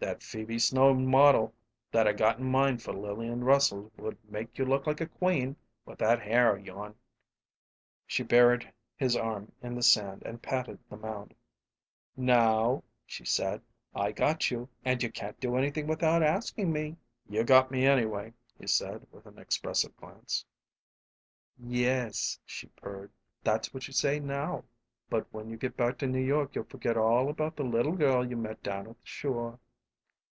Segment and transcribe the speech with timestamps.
[0.00, 1.54] "That Phoebe Snow model
[1.90, 5.56] that I got in mind for Lillian Russell would make you look like a queen,
[5.86, 6.94] with that hair of yourn!"
[8.06, 11.32] She buried his arm in the sand and patted the mound.
[12.18, 13.62] "Now," she said,
[13.94, 18.34] "I got you, and you can't do anything without askin' me." "You got me, anyway,"
[18.58, 20.44] he said, with an expressive glance.
[21.58, 23.10] "Yes," she purred,
[23.42, 24.64] "that's what you say now;
[25.08, 28.22] but when you get back to New York you'll forget all about the little girl
[28.28, 29.58] you met down at the shore."